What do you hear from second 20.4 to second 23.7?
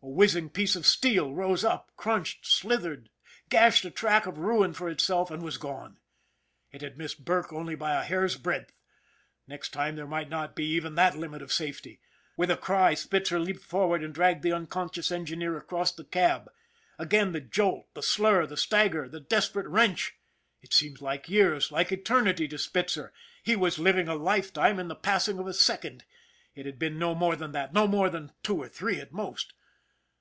It seemed like years, like eternity to Spitzer. He